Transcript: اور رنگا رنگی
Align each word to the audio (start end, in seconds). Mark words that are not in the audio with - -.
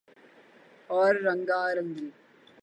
اور 0.89 1.13
رنگا 1.15 1.61
رنگی 1.73 2.09